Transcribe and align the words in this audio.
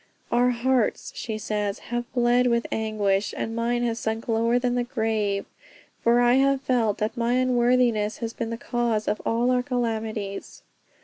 "Our 0.31 0.49
hearts," 0.49 1.11
she 1.15 1.37
says, 1.37 1.77
"have 1.93 2.11
bled 2.11 2.47
with 2.47 2.65
anguish, 2.71 3.35
and 3.37 3.55
mine 3.55 3.83
has 3.83 3.99
sunk 3.99 4.27
lower 4.27 4.57
than 4.57 4.73
the 4.73 4.83
grave, 4.83 5.45
for 6.03 6.19
I 6.21 6.33
have 6.37 6.61
felt 6.61 6.97
that 6.97 7.15
my 7.15 7.33
unworthiness 7.33 8.17
has 8.17 8.33
been 8.33 8.49
the 8.49 8.57
cause 8.57 9.07
of 9.07 9.21
all 9.27 9.51
our 9.51 9.61
calamities." 9.61 10.63